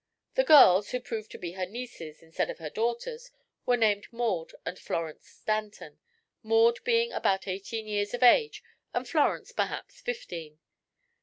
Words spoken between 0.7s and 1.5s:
who proved to